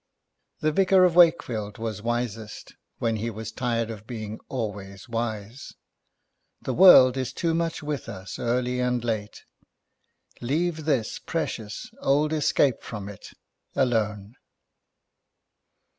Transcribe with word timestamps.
The 0.61 0.71
Vicar 0.71 1.03
of 1.03 1.15
Wakefield 1.15 1.77
was 1.77 2.01
wisest 2.01 2.73
when 2.97 3.17
he 3.17 3.29
was 3.29 3.51
tired 3.51 3.91
of 3.91 4.07
being 4.07 4.39
always 4.49 5.07
wise. 5.07 5.75
The 6.59 6.73
world 6.73 7.17
is 7.17 7.31
too 7.31 7.53
much 7.53 7.83
with 7.83 8.09
us, 8.09 8.39
early 8.39 8.79
and 8.79 9.03
late. 9.03 9.43
Leave 10.41 10.85
this 10.85 11.19
precious 11.19 11.87
old 12.01 12.33
escape 12.33 12.81
from 12.81 13.07
it, 13.09 13.29
alone. 13.75 14.33